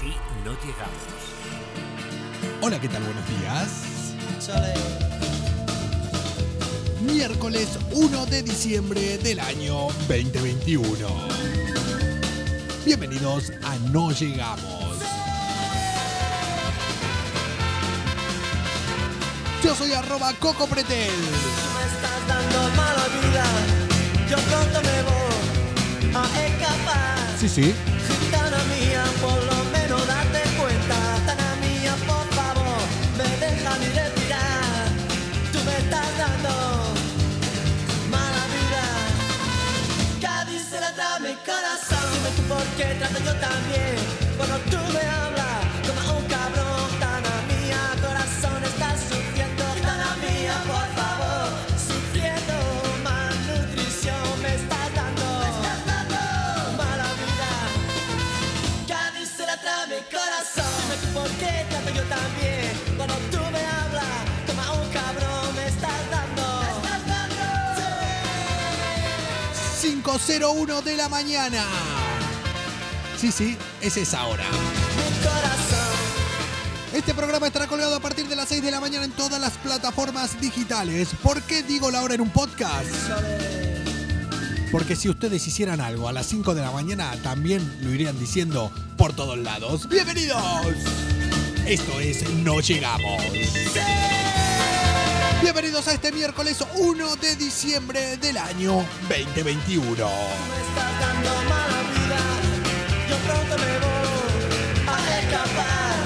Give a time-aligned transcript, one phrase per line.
[0.00, 0.14] Así
[0.46, 0.96] no llegamos.
[2.62, 3.02] Hola, ¿qué tal?
[3.02, 4.14] Buenos días.
[7.02, 11.06] Miércoles 1 de diciembre del año 2021.
[12.86, 14.96] Bienvenidos a No Llegamos.
[19.62, 21.10] Yo soy arroba Coco Pretel.
[21.10, 23.44] me estás dando mala vida.
[24.30, 27.18] Yo pronto me voy a escapar.
[27.38, 27.74] Sí, sí.
[28.18, 29.49] Gitana mía, por
[42.80, 43.96] Qué trato yo también.
[44.38, 46.88] Cuando tú me hablas como a un cabrón.
[46.92, 49.64] Gitana mía, corazón está sufriendo.
[49.74, 52.56] Gitana mía, por favor, sufriendo
[53.04, 54.24] malnutrición.
[54.40, 55.26] Me estás dando,
[56.80, 57.52] mala vida.
[58.88, 60.72] Cádiz se la trae mi corazón.
[60.80, 62.72] Dime tú por qué trato yo también.
[62.96, 65.54] Cuando tú me hablas como a un cabrón.
[65.54, 67.44] Me estás dando, me estás dando.
[69.82, 71.99] 5.01 de la mañana.
[73.20, 74.44] Sí, sí, es esa hora.
[74.50, 75.90] Mi corazón.
[76.94, 79.58] Este programa estará colgado a partir de las 6 de la mañana en todas las
[79.58, 81.10] plataformas digitales.
[81.22, 82.88] ¿Por qué digo la hora en un podcast?
[84.72, 88.72] Porque si ustedes hicieran algo a las 5 de la mañana, también lo irían diciendo
[88.96, 89.86] por todos lados.
[89.86, 90.40] ¡Bienvenidos!
[91.66, 93.22] Esto es No Llegamos.
[95.42, 100.08] Bienvenidos a este miércoles 1 de diciembre del año 2021.
[103.10, 105.98] Yo pronto me voy a escapar.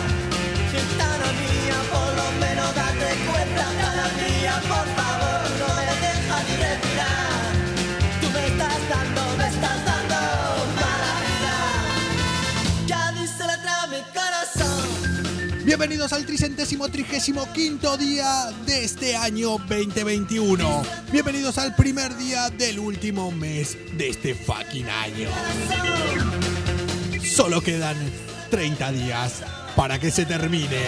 [0.72, 3.64] Gitana mía, por lo menos date cuenta.
[3.68, 7.52] Gitana mía, por favor, no me dejas ni respirar.
[8.22, 10.16] Tú me estás dando, me estás dando
[10.80, 11.56] mala vida.
[12.86, 15.64] Ya dice la trama mi corazón.
[15.66, 20.82] Bienvenidos al tricentésimo trigésimo quinto día de este año 2021.
[21.12, 25.28] Bienvenidos al primer día del último mes de este fucking año.
[27.34, 27.96] Solo quedan
[28.48, 29.42] 30 días
[29.74, 30.78] para que se termine.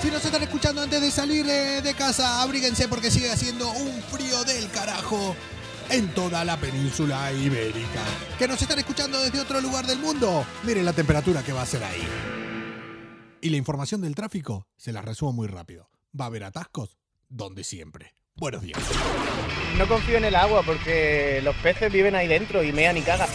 [0.00, 4.00] Si nos están escuchando antes de salir eh, de casa, abríguense porque sigue haciendo un
[4.04, 5.36] frío del carajo
[5.90, 8.02] en toda la península ibérica.
[8.38, 11.66] Que nos están escuchando desde otro lugar del mundo, miren la temperatura que va a
[11.66, 12.08] ser ahí.
[13.42, 15.90] Y la información del tráfico se la resumo muy rápido.
[16.18, 16.96] Va a haber atascos
[17.28, 18.17] donde siempre.
[18.38, 18.78] Buenos días.
[19.76, 23.28] No confío en el agua porque los peces viven ahí dentro y mean y cagan.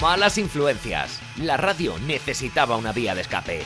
[0.00, 1.20] Malas influencias.
[1.36, 3.62] La radio necesitaba una vía de escape.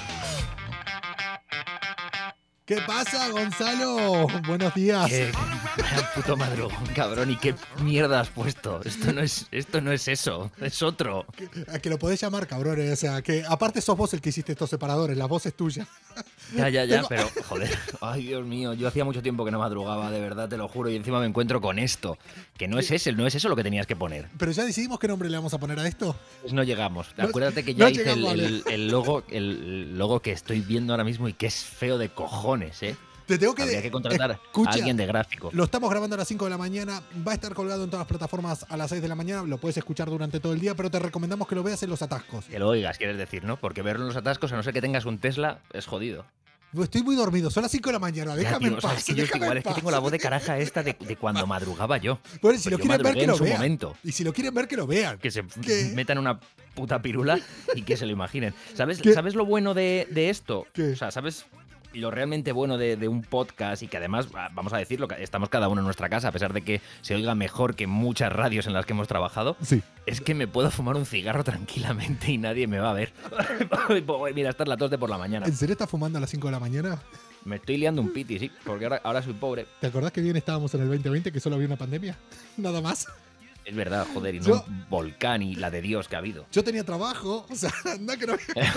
[2.65, 4.27] ¿Qué pasa, Gonzalo?
[4.47, 5.09] Buenos días.
[5.09, 5.31] Qué
[6.15, 8.81] puto madrugón, cabrón, y qué mierda has puesto.
[8.85, 11.27] Esto no es, esto no es eso, es otro.
[11.83, 12.93] Que lo podés llamar, cabrones.
[12.93, 15.87] O sea, que aparte sos vos el que hiciste estos separadores, la voz es tuya.
[16.55, 17.79] Ya, ya, ya, Tengo- pero joder.
[18.03, 20.91] Ay, Dios mío, yo hacía mucho tiempo que no madrugaba, de verdad, te lo juro,
[20.91, 22.19] y encima me encuentro con esto.
[22.59, 24.29] Que no es ese, no es eso lo que tenías que poner.
[24.37, 26.15] Pero ya decidimos qué nombre le vamos a poner a esto.
[26.43, 27.07] Pues no llegamos.
[27.17, 30.61] No- Acuérdate que no ya hice el, llegamos, el- el logo, el logo que estoy
[30.61, 32.97] viendo ahora mismo y que es feo de cojones, ¿eh?
[33.33, 35.49] Te tengo que, Habría que contratar Escucha, a alguien de gráfico.
[35.55, 37.03] Lo estamos grabando a las 5 de la mañana.
[37.27, 39.43] Va a estar colgado en todas las plataformas a las 6 de la mañana.
[39.45, 42.03] Lo puedes escuchar durante todo el día, pero te recomendamos que lo veas en los
[42.03, 42.45] atascos.
[42.45, 43.57] Que lo oigas, quieres decir, ¿no?
[43.57, 46.27] Porque verlo en los atascos, a no ser que tengas un Tesla, es jodido.
[46.79, 48.35] Estoy muy dormido, son las 5 de la mañana.
[48.37, 49.05] Déjame en paz.
[49.05, 51.97] que yo igual es que tengo la voz de caraja esta de, de cuando madrugaba
[51.97, 52.19] yo.
[52.43, 53.57] Bueno, si Pues lo quieren ver, que lo vean.
[53.57, 53.97] momento.
[54.05, 55.19] Y si lo quieren ver, que lo vean.
[55.19, 55.93] Que se ¿Qué?
[55.95, 56.39] metan una
[56.75, 57.39] puta pirula
[57.75, 58.55] y que se lo imaginen.
[58.75, 59.13] ¿Sabes, ¿Qué?
[59.15, 60.67] ¿sabes lo bueno de, de esto?
[60.73, 60.93] ¿Qué?
[60.93, 61.45] O sea, ¿sabes
[61.95, 65.23] lo realmente bueno de, de un podcast y que además, ah, vamos a decirlo, que
[65.23, 68.33] estamos cada uno en nuestra casa, a pesar de que se oiga mejor que muchas
[68.33, 69.57] radios en las que hemos trabajado?
[69.63, 69.83] Sí.
[70.07, 73.13] Es que me puedo fumar un cigarro tranquilamente y nadie me va a ver.
[74.35, 75.47] Mira, esta es la tos de por la mañana.
[75.47, 77.01] ¿En serio estás fumando a las 5 de la mañana?
[77.45, 79.67] Me estoy liando un piti, sí, porque ahora, ahora soy pobre.
[79.81, 82.17] ¿Te acordás que bien estábamos en el 2020 que solo había una pandemia?
[82.57, 83.07] Nada más.
[83.65, 86.47] Es verdad, joder, y no Yo- un volcán y la de Dios que ha habido.
[86.53, 88.73] Yo tenía trabajo, o sea, anda que no había-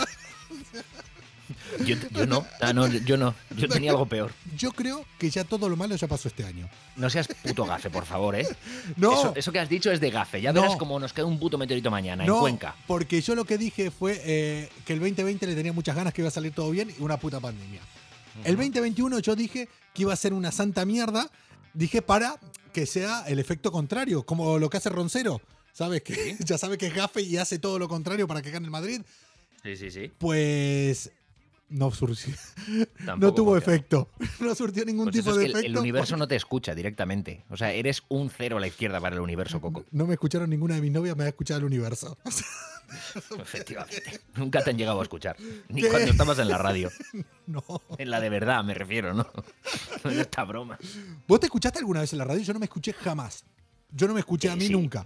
[1.85, 3.35] Yo, yo no, ah, no, yo no.
[3.55, 4.31] Yo tenía algo peor.
[4.57, 6.69] Yo creo que ya todo lo malo ya pasó este año.
[6.95, 8.47] No seas puto gafe, por favor, ¿eh?
[8.97, 10.41] No, Eso, eso que has dicho es de gafe.
[10.41, 10.61] Ya No.
[10.61, 12.75] verás cómo nos queda un puto meteorito mañana no, en Cuenca.
[12.87, 16.21] porque yo lo que dije fue eh, que el 2020 le tenía muchas ganas que
[16.21, 17.81] iba a salir todo bien y una puta pandemia.
[18.43, 21.29] El 2021 yo dije que iba a ser una santa mierda,
[21.73, 22.37] dije para
[22.73, 25.41] que sea el efecto contrario, como lo que hace Roncero.
[25.71, 26.03] ¿Sabes?
[26.03, 28.71] Que ya sabe que es gafe y hace todo lo contrario para que gane el
[28.71, 29.01] Madrid.
[29.61, 30.11] Sí, sí, sí.
[30.17, 31.11] Pues
[31.69, 32.33] No surgió.
[33.17, 33.57] No tuvo funciona.
[33.57, 34.09] efecto.
[34.39, 35.67] No surtió ningún Pues tipo eso es de que efecto.
[35.67, 37.43] el universo no te escucha directamente.
[37.49, 39.83] O sea, eres un cero a la izquierda para el universo, Coco.
[39.91, 42.17] No me escucharon ninguna de mis novias, me ha escuchado el universo.
[43.39, 44.21] Efectivamente.
[44.35, 45.35] Nunca te han llegado a escuchar.
[45.69, 45.89] Ni ¿Qué?
[45.89, 46.91] cuando estabas en la radio.
[47.47, 47.63] no.
[47.97, 49.27] En la de verdad, me refiero, ¿no?
[50.03, 50.77] No en esta broma.
[51.27, 52.43] ¿Vos te escuchaste alguna vez en la radio?
[52.43, 53.43] Yo no me escuché jamás.
[53.91, 54.71] Yo no me escuché a mí sí.
[54.73, 55.05] nunca.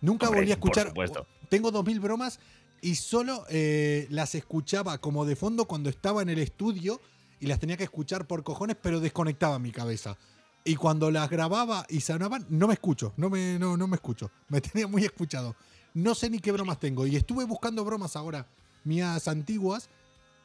[0.00, 0.88] Nunca Hombre, volví a por escuchar.
[0.88, 1.26] supuesto.
[1.48, 2.40] Tengo 2000 bromas
[2.82, 7.00] y solo eh, las escuchaba como de fondo cuando estaba en el estudio
[7.40, 10.16] y las tenía que escuchar por cojones, pero desconectaba mi cabeza.
[10.64, 14.30] Y cuando las grababa y sonaban, no me escucho, no me, no, no me escucho.
[14.48, 15.56] Me tenía muy escuchado.
[15.94, 17.06] No sé ni qué bromas tengo.
[17.06, 18.46] Y estuve buscando bromas ahora,
[18.84, 19.88] mías antiguas,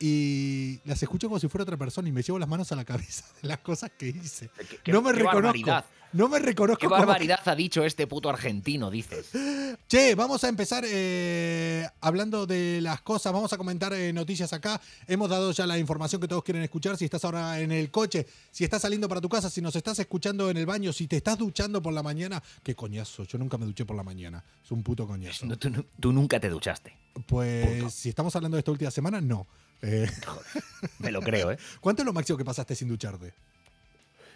[0.08, 2.86] y las escucho como si fuera otra persona y me llevo las manos a la
[2.86, 4.50] cabeza de las cosas que hice.
[4.70, 5.36] Qué- qué- no me reconozco.
[5.42, 5.86] barbaridad.
[6.14, 6.80] No me reconozco.
[6.80, 9.32] ¿Qué como barbaridad ha dicho este puto argentino, dices?
[9.90, 14.80] Che, vamos a empezar eh, hablando de las cosas, vamos a comentar eh, noticias acá.
[15.08, 16.96] Hemos dado ya la información que todos quieren escuchar.
[16.98, 20.00] Si estás ahora en el coche, si estás saliendo para tu casa, si nos estás
[20.00, 23.24] escuchando en el baño, si te estás duchando por la mañana, qué coñazo.
[23.26, 24.42] Yo nunca me duché por la mañana.
[24.64, 25.46] Es un puto coñazo.
[25.48, 26.96] No, tú, nunca te duchaste.
[27.28, 27.90] Pues punto.
[27.90, 29.48] si estamos hablando de esta última semana, no.
[29.82, 30.10] Eh,
[31.00, 31.58] Me lo creo, ¿eh?
[31.80, 33.34] ¿Cuánto es lo máximo que pasaste sin ducharte?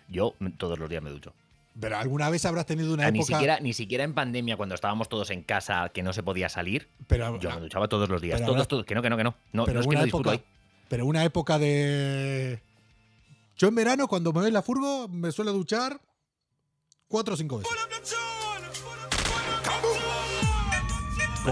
[0.07, 1.33] Yo todos los días me ducho.
[1.79, 3.35] Pero alguna vez habrás tenido una Ah, ni, época.
[3.35, 6.89] siquiera, ni siquiera en pandemia, cuando estábamos todos en casa, que no se podía salir,
[7.07, 8.39] pero, yo me duchaba todos los días.
[8.39, 8.85] Pero Todos, habrá- todos.
[8.85, 9.35] Que no, que no, que no.
[9.53, 10.83] No, pero no es que una no disfruto época, ahí.
[10.89, 12.61] pero una época de.
[13.55, 16.01] Yo en verano, cuando me voy en la furgo, me suelo duchar
[17.07, 17.71] cuatro o cinco veces.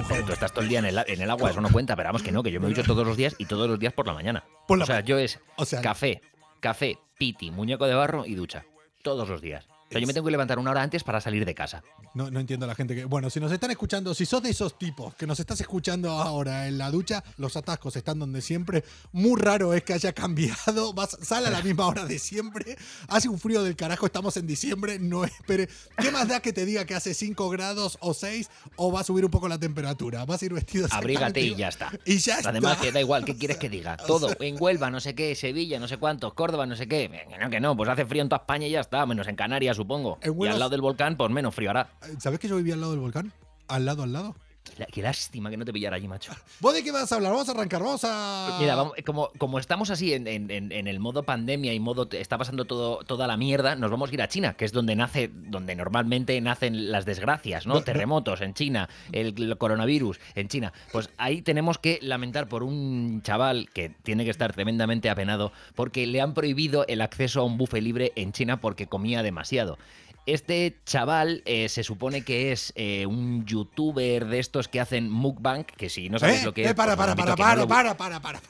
[0.08, 1.96] Pero tú estás todo el día en el, en el agua, eso no cuenta.
[1.96, 3.94] Pero vamos que no, que yo me ducho todos los días y todos los días
[3.94, 4.44] por la mañana.
[4.68, 6.22] Por la o sea, yo es O sea, café,
[6.60, 8.66] café, piti, muñeco de barro y ducha.
[9.02, 9.68] Todos los días.
[9.90, 11.82] O sea, yo me tengo que levantar una hora antes para salir de casa.
[12.14, 13.06] no, no entiendo a la gente que.
[13.06, 16.68] Bueno, si nos están escuchando, si sos de esos tipos que nos estás escuchando ahora
[16.68, 18.84] en la ducha, los atascos están donde siempre.
[19.12, 20.94] Muy raro es que haya cambiado.
[20.94, 22.78] Vas, sale a la misma hora de siempre.
[23.08, 25.00] Hace un frío del carajo, estamos en diciembre.
[25.00, 25.70] No espere.
[25.98, 29.04] ¿Qué más da que te diga que hace 5 grados o 6 o va a
[29.04, 30.26] subir un poco la temperatura?
[30.26, 31.92] Vas a ir vestido Abrígate y ya está.
[32.06, 32.50] Y ya está.
[32.50, 33.98] Además, que da igual, ¿qué quieres que diga?
[34.08, 34.36] Todo.
[34.40, 37.10] En Huelva, no sé qué, Sevilla, no sé cuántos, Córdoba, no sé qué.
[37.30, 39.36] Que no, que no, pues hace frío en toda España y ya está, menos en
[39.36, 40.20] Canarias, supongo.
[40.24, 41.90] Y al lado del volcán, pues menos frío hará.
[42.20, 43.32] ¿Sabes que yo vivía al lado del volcán?
[43.70, 44.36] Al lado, al lado.
[44.76, 46.32] Qué, qué lástima que no te pillara allí, macho.
[46.60, 47.32] ¿Vos de qué vas a hablar?
[47.32, 48.58] Vamos a arrancar, vamos a.
[48.60, 52.08] Mira, vamos- como, como estamos así en, en- en- en el modo pandemia y modo
[52.12, 54.96] está pasando todo, toda la mierda, nos vamos a ir a China, que es donde
[54.96, 57.82] nace, donde normalmente nacen las desgracias, no.
[57.84, 60.74] Terremotos en China, el, el coronavirus en China.
[60.92, 66.06] Pues ahí tenemos que lamentar por un chaval que tiene que estar tremendamente apenado porque
[66.08, 69.78] le han prohibido el acceso a un buffet libre en China porque comía demasiado.
[70.28, 75.64] Este chaval eh, se supone que es eh, un youtuber de estos que hacen mukbang,
[75.64, 76.46] que si no sabéis ¿Eh?
[76.46, 76.74] lo que es...
[76.74, 78.42] para, pues para, para, a que no para, para, para, para.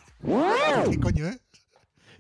[0.90, 1.26] ¿Qué coño,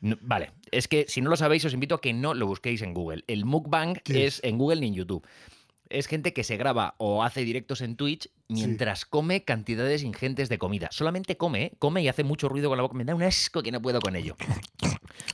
[0.01, 2.81] no, vale, es que si no lo sabéis, os invito a que no lo busquéis
[2.81, 3.23] en Google.
[3.27, 5.25] El mukbang ¿Qué es en Google ni en YouTube.
[5.89, 10.57] Es gente que se graba o hace directos en Twitch mientras come cantidades ingentes de
[10.57, 10.89] comida.
[10.91, 11.71] Solamente come, ¿eh?
[11.79, 12.95] come y hace mucho ruido con la boca.
[12.95, 14.35] Me da un asco que no puedo con ello.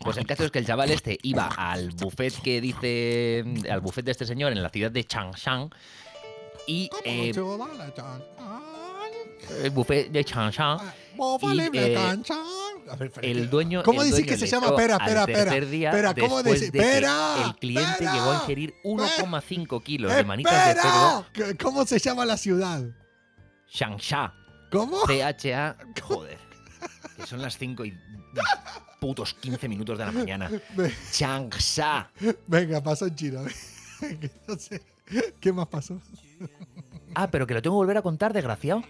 [0.03, 3.43] Pues el caso es que el chaval este iba al buffet que dice.
[3.69, 5.69] al buffet de este señor en la ciudad de Changshan.
[6.67, 7.33] Y ¿Cómo eh,
[9.63, 10.77] el buffet de Changshan.
[10.81, 10.93] Ah,
[11.75, 11.95] eh,
[13.21, 13.83] El dueño.
[13.83, 14.67] ¿Cómo dueño que se llama?
[15.21, 15.43] espera.
[15.51, 16.63] tercer día Espera, ¿cómo decís?
[16.63, 21.25] Espera, El cliente llegó a ingerir 1,5 kilos de manitas de cerdo.
[21.33, 22.83] ¿Qué- ¿Cómo se llama la ciudad?
[23.71, 24.33] Changsha.
[24.71, 24.97] ¿Cómo?
[25.05, 25.77] CHA.
[26.01, 26.37] Joder.
[27.17, 27.93] Que son las 5 y
[28.99, 30.49] putos 15 minutos de la mañana.
[31.11, 32.09] Changsha.
[32.47, 33.15] Venga, pasó en
[34.57, 34.81] sé.
[35.39, 36.01] ¿Qué más pasó?
[37.15, 38.83] Ah, pero que lo tengo que volver a contar, desgraciado.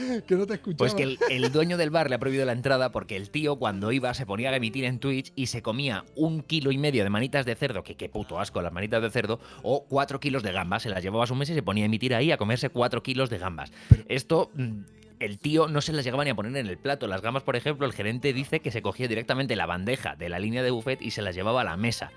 [0.26, 0.78] Que no te escuchaba.
[0.78, 3.56] Pues que el, el dueño del bar le ha prohibido la entrada porque el tío
[3.56, 7.04] cuando iba se ponía a emitir en Twitch y se comía un kilo y medio
[7.04, 10.42] de manitas de cerdo, que qué puto asco las manitas de cerdo, o cuatro kilos
[10.42, 10.82] de gambas.
[10.82, 13.02] Se las llevaba a su mesa y se ponía a emitir ahí a comerse cuatro
[13.02, 13.72] kilos de gambas.
[14.08, 14.50] Esto...
[14.54, 14.80] mm,
[15.20, 17.06] El tío no se las llegaba ni a poner en el plato.
[17.06, 20.38] Las gambas, por ejemplo, el gerente dice que se cogía directamente la bandeja de la
[20.38, 22.10] línea de buffet y se las llevaba a la mesa.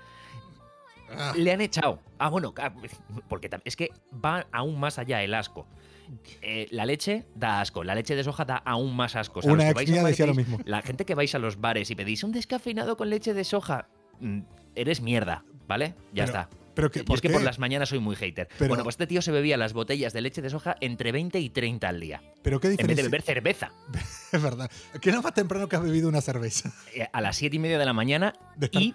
[1.10, 2.00] Ah, Le han echado.
[2.18, 2.54] Ah, bueno,
[3.28, 3.90] porque es que
[4.24, 5.66] va aún más allá el asco.
[6.42, 9.40] Eh, la leche da asco, la leche de soja da aún más asco.
[9.40, 10.58] O sea, Una que ex mía decía lo mismo.
[10.64, 13.88] La gente que vais a los bares y pedís un descafeinado con leche de soja,
[14.20, 14.40] mm,
[14.74, 15.94] eres mierda, ¿vale?
[16.12, 16.48] Ya Pero, está.
[16.74, 17.34] Pero que, ¿por es que qué?
[17.34, 18.48] por las mañanas soy muy hater.
[18.58, 21.38] Pero- Bueno, pues este tío se bebía las botellas de leche de soja entre 20
[21.38, 22.20] y 30 al día.
[22.42, 23.04] Pero qué En vez de diferencia.
[23.04, 23.70] beber cerveza.
[24.32, 24.68] Es verdad.
[25.00, 26.72] ¿Qué es lo más temprano que has bebido una cerveza?
[26.94, 28.94] Eh, A las 7 y media de la mañana Desper- y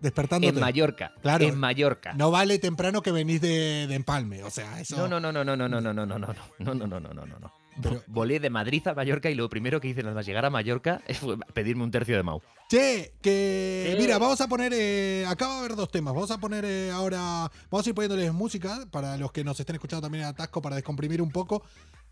[0.00, 0.54] Despertándote.
[0.54, 1.12] en Mallorca.
[1.22, 1.44] Claro.
[1.44, 2.12] En Mallorca.
[2.14, 4.42] No vale temprano que venís de, de empalme.
[4.44, 4.96] O sea, eso.
[4.96, 7.14] No, no, no, no, no, no, no, no, no, no, no, no, no, no, no,
[7.14, 7.52] no, no, no.
[7.82, 10.50] Pero- Volé de Madrid a Mallorca y lo primero que hice nada más llegar a
[10.50, 12.42] Mallorca fue pedirme un tercio de Mau.
[12.68, 13.96] Che, que Sí.
[14.00, 16.90] mira, vamos a poner, eh, acá va a haber dos temas, vamos a poner eh,
[16.90, 20.60] ahora, vamos a ir poniéndoles música para los que nos estén escuchando también en Atasco
[20.60, 21.62] para descomprimir un poco.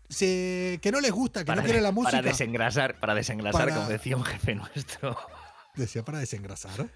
[0.07, 2.17] Se- que no les gusta, que no quieren la música.
[2.17, 5.15] Para desengrasar, para desengrasar, Para- como decía un jefe nuestro.
[5.75, 6.89] Decía para desengrasar,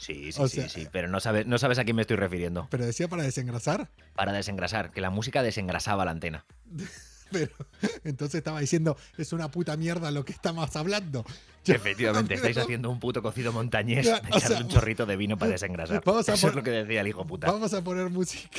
[0.00, 2.16] Sí, sí, O sí, sea- sí, pero no sabes, no sabes a quién me estoy
[2.16, 2.66] refiriendo.
[2.70, 3.90] pero decía para desengrasar.
[4.14, 6.46] Para desengrasar, que la música desengrasaba la antena.
[7.32, 7.52] Pero
[8.02, 11.24] entonces estaba diciendo, es una puta mierda lo que estamos hablando.
[11.64, 15.36] Yo- Efectivamente, estáis haciendo un puto cocido montañés o echarle sea, un chorrito de vino
[15.38, 16.02] para desengrasar.
[16.04, 17.46] vamos a Eso es lo que decía el hijo puta.
[17.52, 18.58] Vamos a poner música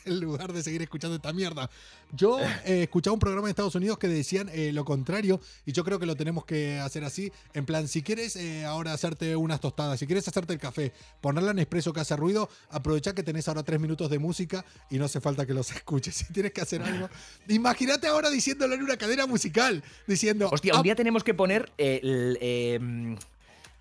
[0.04, 1.70] en lugar de seguir escuchando esta mierda.
[2.12, 5.84] Yo eh, escuchaba un programa en Estados Unidos que decían eh, lo contrario y yo
[5.84, 7.32] creo que lo tenemos que hacer así.
[7.54, 11.52] En plan, si quieres eh, ahora hacerte unas tostadas, si quieres hacerte el café, ponerla
[11.52, 15.04] en expreso que hace ruido, aprovecha que tenés ahora tres minutos de música y no
[15.04, 16.16] hace falta que los escuches.
[16.30, 17.08] Si tienes que hacer algo,
[17.48, 20.48] imagínate ahora diciéndolo en una cadena musical, diciendo...
[20.52, 23.18] Hostia, "Ah, un día tenemos que poner eh, el,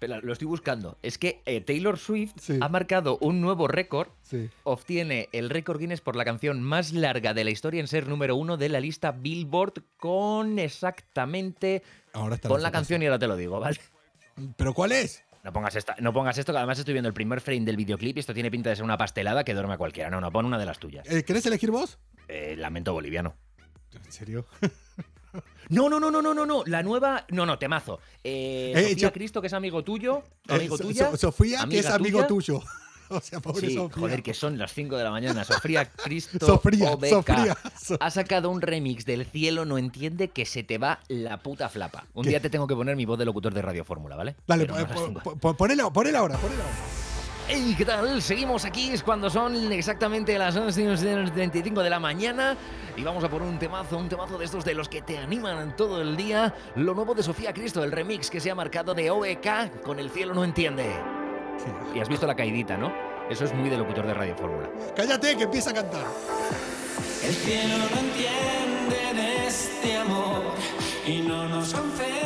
[0.08, 0.98] lo estoy buscando.
[1.03, 2.58] Es que eh, Taylor Swift Sí.
[2.62, 4.08] ha marcado un nuevo récord.
[4.22, 4.50] Sí.
[4.63, 8.36] Obtiene el récord Guinness por la canción más larga de la historia en ser número
[8.36, 11.84] uno de la lista Billboard con exactamente.
[12.13, 13.79] Ahora está Pon la canción y ahora te lo digo, ¿vale?
[14.56, 15.24] ¿Pero cuál es?
[15.44, 18.18] No pongas, esta, no pongas esto, que además estoy viendo el primer frame del videoclip
[18.18, 20.10] y esto tiene pinta de ser una pastelada que duerme a cualquiera.
[20.10, 21.10] No, no, pon una de las tuyas.
[21.10, 21.98] Eh, ¿Querés elegir vos?
[22.27, 23.36] Eh, lamento boliviano.
[24.06, 24.46] ¿En serio?
[25.69, 26.63] No, no, no, no, no, no, no.
[26.65, 27.25] La nueva.
[27.29, 28.00] No, no, temazo.
[28.24, 30.24] Eh, Eh, Sofía yo- Cristo, que es amigo tuyo.
[30.48, 31.12] Eh, Amigo So- tuya.
[31.12, 32.27] So- Sofía, que es amigo tuya.
[32.27, 32.63] tuyo.
[33.12, 34.00] O sea, pobre Sí, Sofía.
[34.01, 35.43] joder, que son las 5 de la mañana.
[35.43, 37.57] Sofía Cristo Sofría, Sofría.
[37.83, 41.69] So- ha sacado un remix del cielo, no entiende que se te va la puta
[41.69, 42.05] flapa.
[42.13, 42.29] Un ¿Qué?
[42.29, 44.36] día te tengo que poner mi voz de locutor de Radio Fórmula, ¿vale?
[44.45, 46.75] Dale, ponela, ponela ahora, ponela ahora.
[47.51, 48.22] Hey, ¿qué tal?
[48.22, 52.56] Seguimos aquí, es cuando son exactamente las 11.25 de la mañana
[52.96, 55.75] y vamos a por un temazo, un temazo de estos de los que te animan
[55.75, 56.53] todo el día.
[56.75, 60.12] Lo nuevo de Sofía Cristo, el remix que se ha marcado de OEK con El
[60.12, 60.94] cielo no entiende.
[61.96, 62.94] Y has visto la caidita, ¿no?
[63.32, 64.70] Eso es muy de locutor de Radio Fórmula.
[64.96, 66.06] Cállate, que empieza a cantar.
[67.24, 70.53] El cielo no entiende de este amor
[71.08, 72.19] y no nos concederá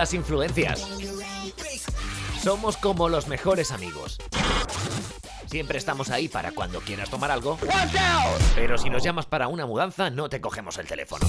[0.00, 0.88] Malas influencias.
[2.42, 4.16] Somos como los mejores amigos.
[5.44, 7.58] Siempre estamos ahí para cuando quieras tomar algo.
[8.54, 11.28] Pero si nos llamas para una mudanza, no te cogemos el teléfono.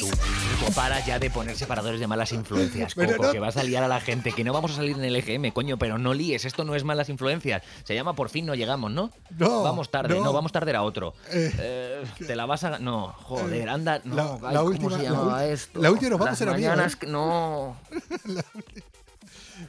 [0.00, 3.82] Coco, para ya de poner separadores de malas influencias, Coco, no- que vas a liar
[3.84, 6.44] a la gente, que no vamos a salir en el EGM, coño, pero no líes,
[6.44, 7.62] esto no es malas influencias.
[7.84, 9.10] Se llama Por fin no llegamos, ¿no?
[9.38, 10.24] No, Vamos tarde, no.
[10.24, 11.14] no, vamos tarde era otro.
[11.30, 12.78] Eh, Eh, te la vas a...
[12.78, 14.00] No, joder, anda...
[14.04, 15.80] No, la- ay, la ¿cómo última- se la llamaba ul- esto?
[15.80, 17.06] la última nos vamos Las a amigos, mañanas ¿eh?
[17.06, 17.76] No...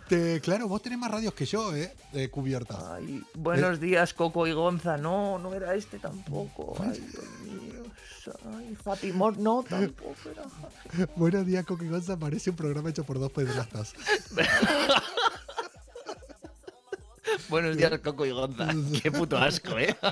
[0.08, 1.92] Te- claro, vos tenés más radios que yo, ¿eh?
[2.14, 2.78] eh, cubiertas.
[2.84, 4.98] Ay, buenos días, Coco y Gonza.
[4.98, 6.76] No, no era este tampoco.
[6.80, 7.79] Ay, Dios mío.
[8.58, 11.08] Ay, Fatimor, no, tampoco era.
[11.16, 12.18] Buenos días, Coqui Gonza.
[12.18, 13.94] Parece un programa hecho por dos pedrastas.
[17.50, 18.68] Buenos días, Coco y Gonza.
[19.02, 19.96] Qué puto asco, ¿eh?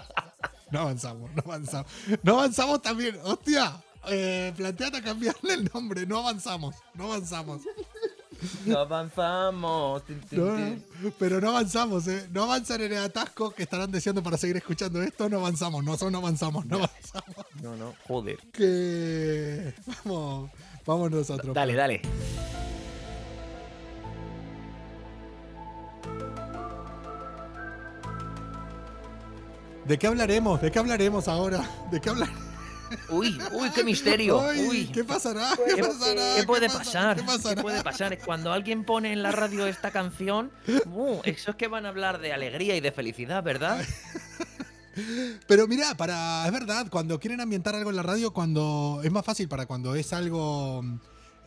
[0.70, 1.90] No avanzamos, no avanzamos.
[2.24, 3.18] No avanzamos también.
[3.24, 6.06] Hostia, eh, planteate cambiarle el nombre.
[6.06, 7.62] No avanzamos, no avanzamos.
[8.66, 10.04] No avanzamos.
[10.06, 10.84] Tin, tin, No, tin.
[11.02, 12.28] no, pero no avanzamos, ¿eh?
[12.32, 15.28] No avanzan en el atasco que estarán deseando para seguir escuchando esto.
[15.30, 17.36] No avanzamos, no, no avanzamos, no avanzamos.
[17.62, 18.38] No, no, joder.
[18.52, 19.74] Que.
[20.06, 20.52] Vamos,
[20.86, 21.54] vamos nosotros.
[21.54, 22.02] Dale, dale.
[29.86, 30.62] ¿De qué hablaremos?
[30.62, 31.64] ¿De qué hablaremos ahora?
[31.92, 32.47] ¿De qué hablaremos?
[33.10, 34.40] Uy, uy, qué misterio.
[34.68, 34.88] Uy.
[34.94, 35.52] ¿Qué pasará?
[35.66, 36.36] ¿Qué, ¿Qué, pasará?
[36.38, 37.18] qué puede pasa- pasar?
[37.18, 37.56] ¿Qué pasará?
[37.56, 38.18] ¿Qué puede pasar?
[38.20, 40.52] Cuando alguien pone en la radio esta canción,
[40.86, 43.84] uh, eso es que van a hablar de alegría y de felicidad, ¿verdad?
[45.48, 49.24] Pero mira, para es verdad, cuando quieren ambientar algo en la radio, cuando es más
[49.24, 50.84] fácil para cuando es algo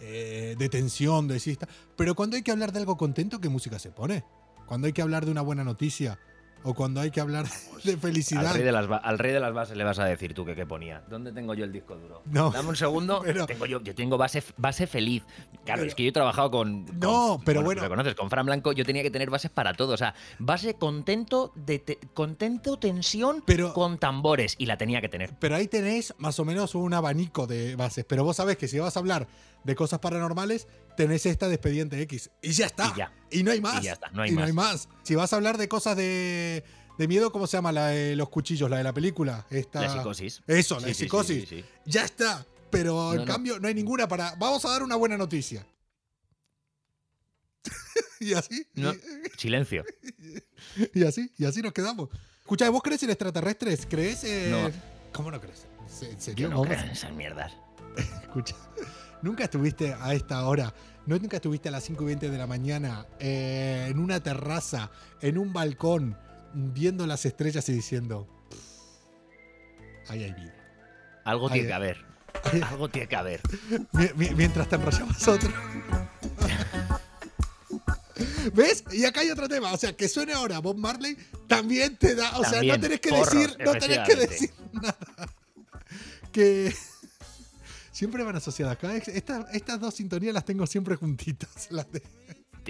[0.01, 1.67] eh, de tensión, de sista.
[1.97, 4.25] Pero cuando hay que hablar de algo contento, ¿qué música se pone?
[4.67, 6.19] Cuando hay que hablar de una buena noticia
[6.65, 7.47] o cuando hay que hablar
[7.85, 8.53] de Al felicidad.
[8.55, 10.67] rey, de las, al rey de las bases le vas a decir tú que qué
[10.67, 11.03] ponía.
[11.09, 12.23] ¿Dónde tengo yo el disco duro?
[12.27, 12.51] No.
[12.51, 13.23] Dame un segundo.
[13.25, 15.23] Pero- tengo yo, yo tengo base, base feliz.
[15.65, 16.85] Claro, Pero- es que yo he trabajado con.
[16.87, 17.87] con- No, pero bueno.
[17.89, 19.95] Conoces, con Fran Blanco yo tenía que tener bases para todo.
[19.95, 24.55] O sea, base contento, de te- contento, tensión Pero- con tambores.
[24.59, 25.31] Y la tenía que tener.
[25.39, 28.05] Pero ahí tenéis más o menos un abanico de bases.
[28.07, 29.27] Pero vos sabés que si vas a hablar
[29.65, 32.31] de cosas paranormales, tenés esta de expediente X.
[32.43, 32.93] Y ya está.
[32.95, 33.13] Y ya.
[33.31, 33.81] Y no hay más.
[33.83, 34.53] Y ya está, no hay Y más.
[34.55, 34.89] más.
[35.03, 36.65] Si vas a hablar de cosas de,
[36.99, 37.73] de miedo, ¿cómo se llama?
[37.73, 39.47] La de los cuchillos, la de la película.
[39.51, 39.81] Esta...
[39.83, 40.43] La psicosis.
[40.47, 41.49] Eso, la Sí, de sí, sí, psicosis.
[41.49, 41.65] sí, sí.
[41.87, 42.47] Ya está.
[42.71, 44.35] Pero en No, cambio, no hay ninguna para.
[44.37, 45.67] Vamos a dar una buena noticia.
[48.21, 48.67] y así.
[48.75, 48.93] No,
[49.39, 49.85] silencio.
[50.95, 51.31] Y, y así.
[51.37, 52.09] Y así nos quedamos.
[52.41, 53.87] Escucha, ¿vos crees en extraterrestres?
[53.89, 54.25] ¿Crees?
[54.51, 54.71] No.
[55.13, 55.67] ¿Cómo no crees?
[56.03, 56.49] ¿En serio?
[56.49, 57.53] Yo no creo en esas mierdas.
[58.23, 58.55] Escucha,
[59.23, 60.73] nunca estuviste a esta hora,
[61.07, 64.91] no nunca estuviste a las 5 y 20 de la mañana eh, en una terraza,
[65.21, 66.17] en un balcón,
[66.55, 70.55] viendo las estrellas y diciendo, "Pff, ahí hay vida.
[71.25, 72.05] Algo tiene que haber.
[72.71, 73.41] Algo tiene que haber.
[73.93, 75.51] mi- mi- mientras te enrollabas otro.
[78.55, 78.85] ¿Ves?
[78.93, 79.73] Y acá hay otro tema.
[79.73, 82.39] O sea, que suene ahora Bob Marley también te da.
[82.39, 83.57] O sea, no tenés que porros, decir.
[83.65, 84.97] No tenés que decir nada.
[86.33, 86.73] Que.
[88.01, 88.79] Siempre van asociadas.
[89.09, 91.69] Esta- estas dos sintonías las tengo siempre juntitas.
[91.71, 92.03] Las de-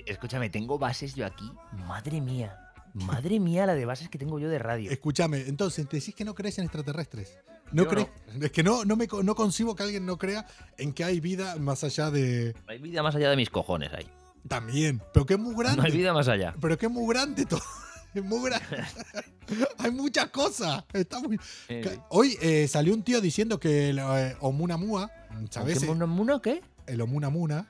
[0.04, 1.48] Escúchame, tengo bases yo aquí.
[1.86, 2.58] Madre mía.
[2.94, 4.90] Madre mía la de bases que tengo yo de radio.
[4.90, 7.38] Escúchame, entonces, ¿te decís que no crees en extraterrestres?
[7.70, 8.08] No Yo crees.
[8.40, 10.44] Es que no, no, me, no concibo que alguien no crea
[10.78, 12.56] en que hay vida más allá de.
[12.66, 14.08] Hay vida más allá de mis cojones ahí.
[14.48, 15.00] También.
[15.14, 15.76] Pero que es muy grande.
[15.76, 16.56] No hay vida más allá.
[16.60, 17.62] Pero que es muy grande todo.
[18.12, 18.66] Es muy grande.
[19.78, 20.82] Hay muchas cosas.
[20.92, 21.38] Está muy...
[21.68, 25.08] Eh, Hoy eh, salió un tío diciendo que eh, Omunamua,
[25.50, 25.80] ¿sabes?
[25.80, 26.62] ¿Qué muna muna qué?
[26.86, 27.66] El Omunamuna.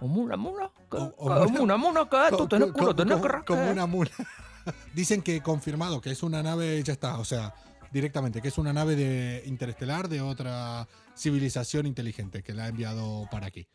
[0.00, 0.70] ¿Muna muna?
[0.90, 0.98] ¿Qué?
[0.98, 1.58] ¿Qué?
[1.58, 2.36] ¿Muna muna qué?
[2.36, 3.44] Tú tenés culo, tenés que.
[3.46, 4.10] Como una mula.
[4.94, 7.54] Dicen que confirmado que es una nave, ya está, o sea,
[7.92, 10.86] directamente, que es una nave de interestelar de otra
[11.16, 13.66] civilización inteligente que la ha enviado para aquí.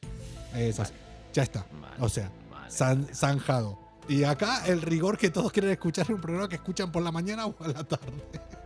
[0.53, 0.93] Es así.
[1.33, 1.65] Ya está.
[1.99, 3.13] O sea, vale.
[3.13, 3.79] zanjado.
[4.07, 7.11] Y acá el rigor que todos quieren escuchar en un programa que escuchan por la
[7.11, 8.13] mañana o a la tarde.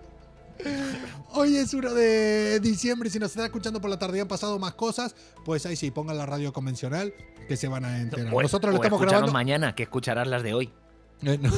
[1.32, 3.10] Hoy es 1 de diciembre.
[3.10, 5.92] Si nos están escuchando por la tarde y han pasado más cosas, pues ahí sí,
[5.92, 7.14] pongan la radio convencional
[7.48, 8.34] que se van a enterar.
[8.34, 9.32] O- Nosotros lo estamos grabando.
[9.32, 10.74] mañana, que escucharás las de hoy.
[11.22, 11.52] Eh, no.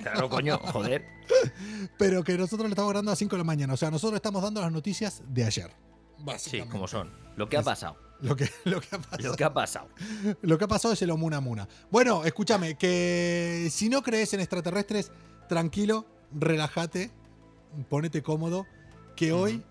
[0.00, 1.04] Claro, coño, joder.
[1.98, 3.72] pero que nosotros lo estamos grabando a las 5 de la mañana.
[3.74, 5.70] O sea, nosotros estamos dando las noticias de ayer.
[6.38, 7.12] Sí, como son.
[7.36, 7.96] Lo que ha pasado.
[8.20, 9.28] Lo que, lo que ha pasado.
[9.28, 9.88] Lo que ha pasado.
[10.42, 11.68] Lo que ha pasado es el Omuna Muna.
[11.90, 15.10] Bueno, escúchame, que si no crees en extraterrestres,
[15.48, 17.10] tranquilo, relájate,
[17.88, 18.66] ponete cómodo,
[19.16, 19.62] que hoy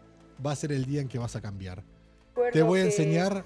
[0.46, 1.84] va a ser el día en que vas a cambiar.
[2.52, 3.46] Te voy a enseñar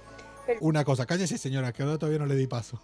[0.61, 1.05] una cosa.
[1.05, 2.81] Cállese, señora, que ahora todavía no le di paso.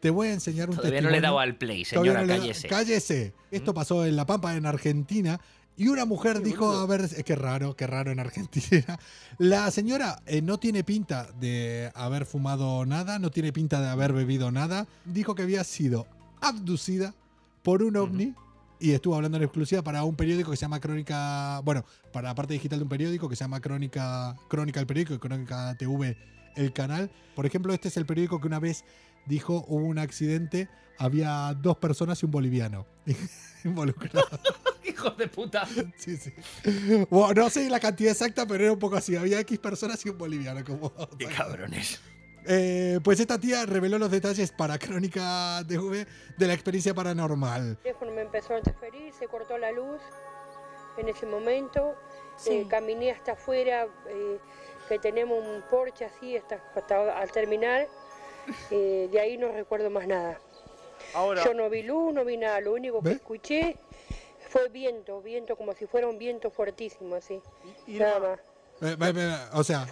[0.00, 2.68] Te voy a enseñar un Todavía no le dado al play, señora, no le- cállese.
[2.68, 3.34] cállese.
[3.50, 5.40] Esto pasó en La Pampa, en Argentina,
[5.78, 8.98] Y una mujer dijo, a ver, eh, qué raro, qué raro en Argentina.
[9.38, 14.14] La señora eh, no tiene pinta de haber fumado nada, no tiene pinta de haber
[14.14, 14.86] bebido nada.
[15.04, 16.06] Dijo que había sido
[16.40, 17.14] abducida
[17.62, 18.34] por un ovni
[18.78, 22.34] y estuvo hablando en exclusiva para un periódico que se llama Crónica, bueno, para la
[22.34, 26.16] parte digital de un periódico que se llama Crónica, Crónica el periódico y Crónica TV
[26.56, 27.10] el canal.
[27.34, 28.84] Por ejemplo, este es el periódico que una vez
[29.26, 32.86] dijo hubo un accidente, había dos personas y un boliviano
[33.64, 34.40] involucrados.
[34.84, 35.66] Hijo de puta.
[35.96, 36.32] Sí, sí.
[37.10, 39.16] Bueno, no sé la cantidad exacta, pero era un poco así.
[39.16, 40.64] Había X personas y un boliviano.
[40.64, 42.00] Como, Qué cabrones.
[42.48, 46.06] Eh, pues esta tía reveló los detalles para Crónica TV
[46.36, 47.70] de la experiencia paranormal.
[47.70, 50.00] El teléfono me empezó a interferir, se cortó la luz
[50.96, 51.94] en ese momento.
[52.46, 54.38] Eh, caminé hasta afuera, eh,
[54.88, 57.88] que tenemos un porche así hasta, hasta al terminal.
[58.70, 60.38] Eh, de ahí no recuerdo más nada.
[61.14, 62.60] Ahora, Yo no vi luz, no vi nada.
[62.60, 63.14] Lo único que ¿Ve?
[63.14, 63.76] escuché
[64.50, 67.40] fue viento, viento como si fuera un viento fuertísimo así.
[67.86, 68.40] Irma, Nada más.
[68.82, 69.86] Eh, o sea,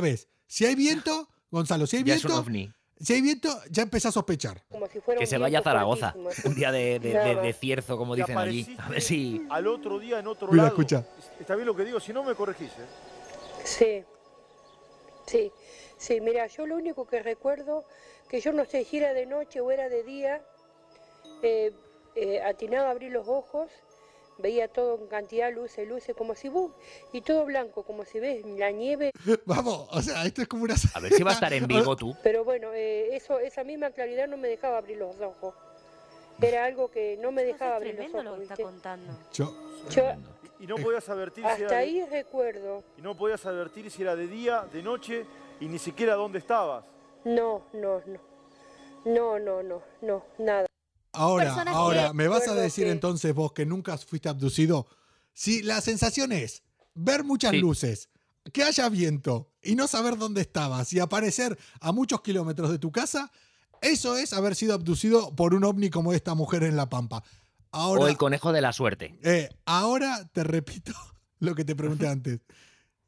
[0.00, 2.72] ves, si hay viento, Gonzalo, si hay Ya es un viento, ovni.
[2.98, 4.62] si hay viento, ya empezás a sospechar.
[4.70, 6.14] Como si fuera Que se vaya a Zaragoza.
[6.44, 8.74] Un día de, de, cierzo, como dicen allí.
[8.78, 9.46] A ver si.
[9.50, 10.68] Al otro día en otro Mira, lado.
[10.74, 11.04] escucha.
[11.38, 12.70] Está bien lo que digo, si no me corregís.
[12.72, 12.86] ¿eh?
[13.64, 14.02] Sí,
[15.26, 15.52] sí,
[15.98, 17.84] sí, mira, yo lo único que recuerdo,
[18.30, 20.42] que yo no sé si era de noche o era de día,
[21.42, 21.70] eh,
[22.16, 23.70] eh, atinaba a abrir los ojos,
[24.42, 26.72] veía todo en cantidad de luces, luces, como si vos,
[27.12, 29.12] y todo blanco, como si ves la nieve,
[29.46, 30.74] Vamos, o sea, esto es como una.
[30.94, 32.14] A ver si va a estar en Vigo tú.
[32.22, 35.54] pero bueno, eh, eso, esa misma claridad no me dejaba abrir los ojos.
[36.40, 39.12] Era algo que no me dejaba abrir los tremendo lo ojos, que está contando.
[39.32, 39.54] Yo,
[39.90, 40.02] Yo
[40.58, 44.02] Y, no podías advertir si hasta era de- ahí recuerdo, y no podías advertir si
[44.02, 45.24] era de día, de noche
[45.60, 46.84] y ni siquiera dónde estabas.
[47.24, 48.18] no, no, no,
[49.04, 50.66] no, no, no, no, nada.
[51.12, 54.86] Ahora, ahora, que- ¿me vas a decir que- entonces vos que nunca fuiste abducido?
[55.32, 56.62] Si la sensación es
[56.94, 57.58] ver muchas Sí.
[57.58, 58.08] luces,
[58.52, 62.90] que haya viento y no saber dónde estabas y aparecer a muchos kilómetros de tu
[62.90, 63.30] casa,
[63.80, 67.22] eso es haber sido abducido por un ovni como esta mujer en La Pampa.
[67.70, 69.16] Ahora, O el conejo de la suerte.
[69.22, 70.92] eh, ahora te repito
[71.38, 72.40] lo que te pregunté antes.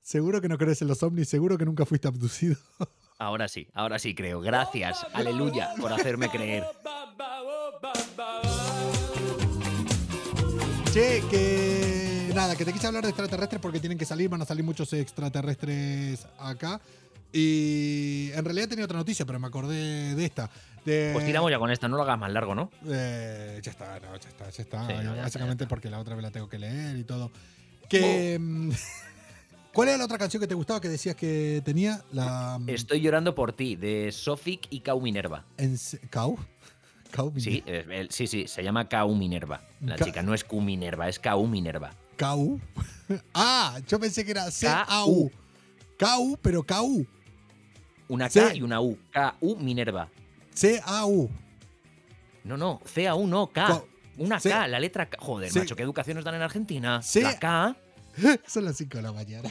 [0.00, 1.28] ¿Seguro que no crees en los ovnis?
[1.28, 2.56] ¿Seguro que nunca fuiste abducido?
[3.18, 4.40] Ahora sí, ahora sí creo.
[4.40, 6.64] Gracias, aleluya, por hacerme creer.
[10.94, 14.44] Che, que nada, que te quise hablar de extraterrestres porque tienen que salir, van a
[14.44, 16.80] salir muchos extraterrestres acá.
[17.32, 20.48] Y en realidad tenía otra noticia, pero me acordé de esta.
[20.84, 22.70] De, Pues tiramos ya con esta, no lo hagas más largo, ¿no?
[22.86, 24.86] Eh, ya está, no, ya está, ya está.
[24.86, 27.02] Sí, no, ya está, Básicamente ya porque la otra vez la tengo que leer y
[27.02, 27.32] todo.
[27.88, 28.70] Que, mm,
[29.74, 32.04] ¿Cuál era la otra canción que te gustaba que decías que tenía?
[32.12, 35.44] La, mm, Estoy llorando por ti, de Sofik y Kau Minerva.
[35.56, 35.76] en
[37.38, 39.60] Sí, el- sí, sí, se llama Kau Minerva.
[39.80, 41.90] La Ca- chica no es Q Minerva, es Kau Minerva.
[42.16, 42.60] ¿Cau?
[43.34, 45.30] ah, yo pensé que era C-A-U.
[45.98, 47.06] Cau, pero Cau.
[48.08, 48.28] Una.
[48.28, 48.98] K y una U.
[49.10, 50.08] K-U Minerva.
[50.54, 51.30] C-A-U.
[52.44, 53.82] No, no, C-A-U no, K.
[54.18, 55.16] Una C- K, la letra K.
[55.20, 57.00] Joder, macho, ¿qué educación nos dan en Argentina?
[57.02, 57.20] Sí.
[57.22, 57.76] La K.
[58.46, 59.50] Son las 5 de la mañana.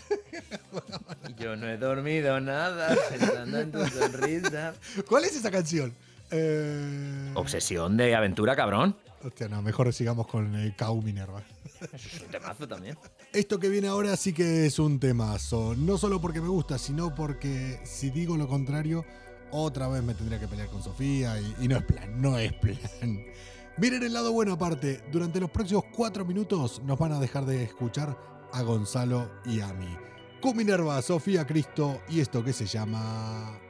[1.40, 4.74] Yo no he dormido nada pensando en tu sonrisa.
[5.08, 5.94] ¿Cuál es esa canción?
[6.32, 7.32] Eh...
[7.36, 8.96] Obsesión de aventura, cabrón.
[9.24, 11.42] Hostia, no, mejor sigamos con el Cau Minerva.
[11.82, 12.98] Eso es un temazo también.
[13.32, 15.76] Esto que viene ahora sí que es un temazo.
[15.78, 19.06] No solo porque me gusta, sino porque si digo lo contrario,
[19.52, 22.54] otra vez me tendría que pelear con Sofía y, y no es plan, no es
[22.54, 22.78] plan.
[23.78, 27.64] Miren el lado bueno aparte, durante los próximos cuatro minutos nos van a dejar de
[27.64, 28.18] escuchar
[28.52, 29.98] a Gonzalo y a mí.
[30.42, 33.63] Con Minerva, Sofía Cristo y esto que se llama...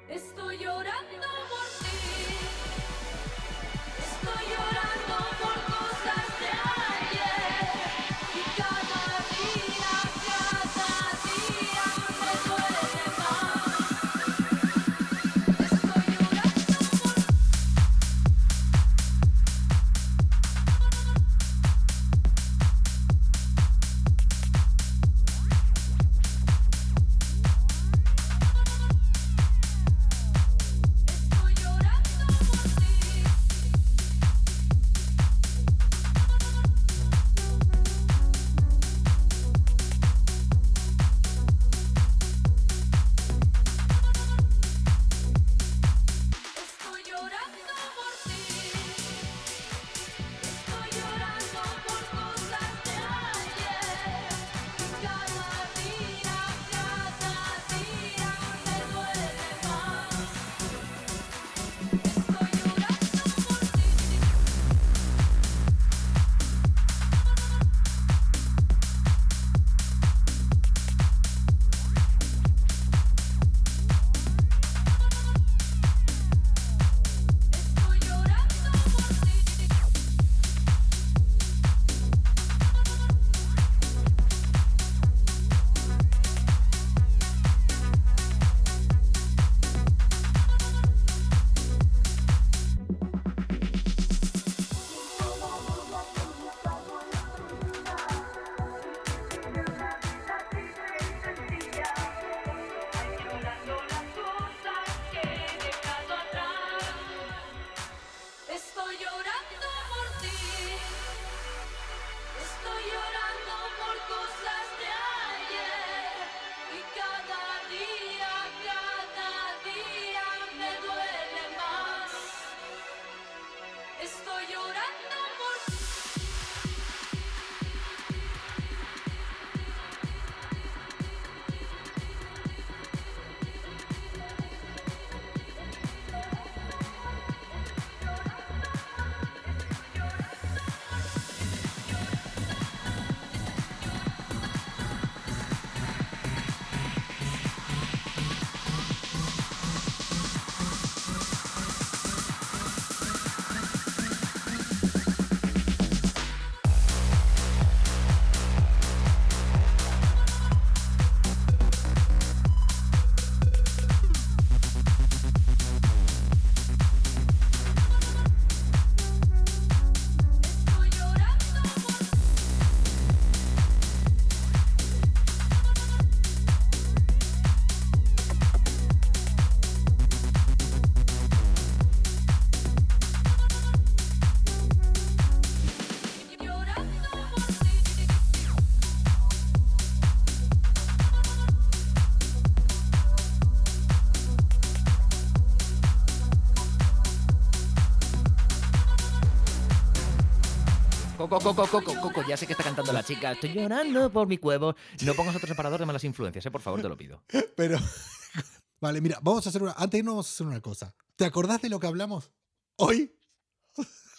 [201.29, 203.31] Coco, coco, coco, coco, ya sé que está cantando la chica.
[203.31, 204.75] Estoy llorando por mi cuevo.
[205.05, 207.23] No pongas otro separador de malas influencias, eh, por favor, te lo pido.
[207.55, 207.79] Pero.
[208.81, 209.71] Vale, mira, vamos a hacer una.
[209.71, 210.93] Antes de irnos, vamos a hacer una cosa.
[211.15, 212.29] ¿Te acordás de lo que hablamos
[212.75, 213.15] hoy?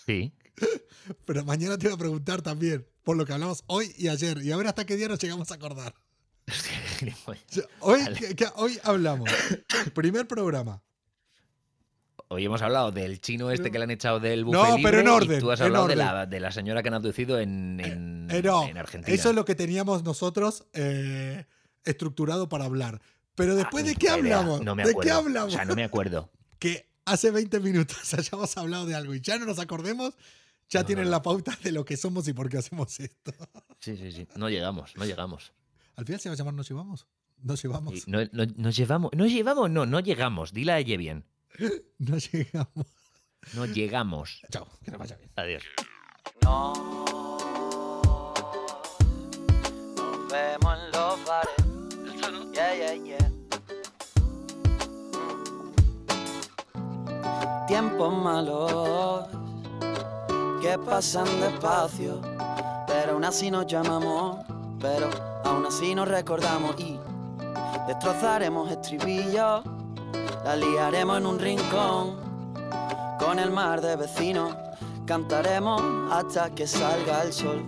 [0.06, 0.34] Sí.
[1.26, 4.38] Pero mañana te voy a preguntar también por lo que hablamos hoy y ayer.
[4.42, 5.94] Y a ver hasta qué día nos llegamos a acordar.
[7.80, 8.18] Hoy, Vale.
[8.18, 9.28] ¿qué- qué- hoy hablamos.
[9.94, 10.82] Primer programa.
[12.34, 15.04] Hoy hemos hablado del chino este que le han echado del No, buffet pero en
[15.06, 17.80] libre orden, y tú has hablado de la, de la señora que han abducido en,
[17.80, 19.14] en, Eh, no, en Argentina.
[19.14, 21.44] eso es lo que teníamos nosotros eh,
[21.84, 23.00] estructurado para hablar.
[23.34, 24.60] Pero después, Ah, ¿de qué hablamos?
[24.62, 25.08] No me ¿De acuerdo.
[25.08, 25.52] qué hablamos?
[25.52, 26.30] O sea, no me acuerdo.
[26.58, 30.14] Que hace 20 minutos hayamos hablado de algo y ya no nos acordemos,
[30.68, 33.32] ya No, tienen no, la pauta de lo que somos y por qué hacemos esto.
[33.80, 34.26] Sí, sí, sí.
[34.36, 35.52] No llegamos, no llegamos.
[35.96, 37.06] Al final se va a llamar Nos llevamos.
[37.42, 37.94] Nos llevamos.
[37.94, 39.10] Y no, no- nos llevamos.
[39.14, 40.54] No llevamos, no, no llegamos.
[40.54, 41.26] Dile a ella bien.
[41.98, 42.86] Nos llegamos.
[43.52, 44.40] No llegamos.
[44.50, 45.30] Chao, que vaya bien.
[45.36, 45.62] Adiós.
[46.42, 46.72] No.
[49.96, 51.54] Nos vemos en los bares.
[52.52, 53.30] Yeah, yeah, yeah.
[57.66, 59.26] Tiempos malos
[60.60, 62.20] que pasan despacio,
[62.86, 64.44] pero aún así nos llamamos,
[64.80, 65.10] pero
[65.44, 66.98] aún así nos recordamos y
[67.88, 69.64] destrozaremos estribillos,
[70.44, 72.16] la liaremos en un rincón
[73.18, 74.54] con el mar de vecinos.
[75.06, 77.64] Cantaremos hasta que salga el sol.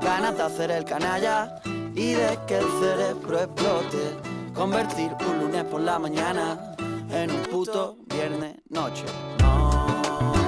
[0.00, 1.60] Ganas de hacer el canalla
[1.94, 4.16] y de que el cerebro explote.
[4.54, 6.74] Convertir un lunes por la mañana
[7.10, 9.04] en un puto viernes noche.
[9.40, 10.41] No.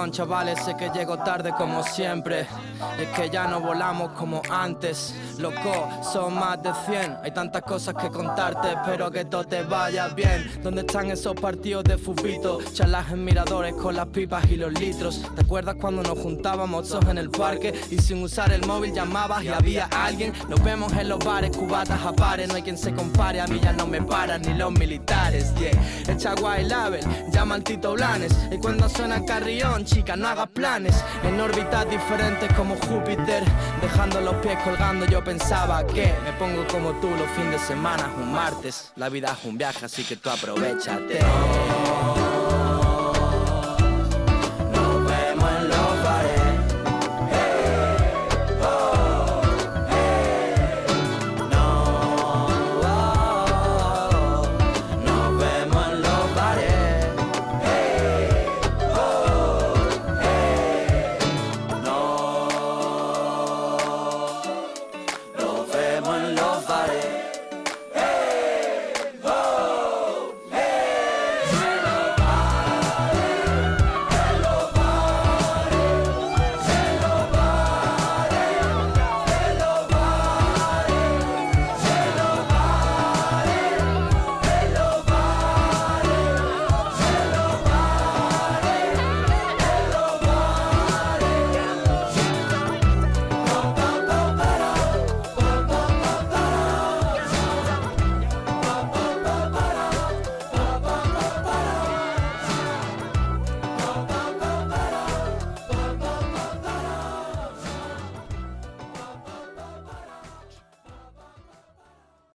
[0.00, 2.46] Perdón chavales, sé que llego tarde como siempre.
[2.98, 7.94] Es que ya no volamos como antes Loco, son más de 100 Hay tantas cosas
[7.94, 10.60] que contarte Espero que todo te vaya bien.
[10.62, 12.58] ¿Dónde están esos partidos de fubito?
[12.72, 15.22] Charlas en miradores con las pipas y los litros.
[15.34, 17.74] ¿Te acuerdas cuando nos juntábamos todos en el parque?
[17.90, 20.32] Y sin usar el móvil llamabas y había alguien.
[20.48, 22.48] Nos vemos en los bares, cubatas a pares.
[22.48, 25.70] No hay quien se compare, a mí ya no me paran Ni los militares, yeah.
[26.12, 27.00] Echa guay label,
[27.32, 28.36] llama al Tito Blanes.
[28.50, 31.02] Y cuando suena carrión, chica, no hagas planes.
[31.24, 33.42] En órbitas diferentes como Júpiter
[33.80, 38.12] Dejando los pies colgando yo pensaba que Me pongo como tú los fines de semana,
[38.20, 38.90] un martes.
[38.96, 41.20] La vida es un viaje, así que tú aprovechate